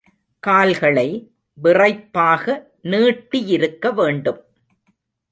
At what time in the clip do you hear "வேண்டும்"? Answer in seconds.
3.93-4.41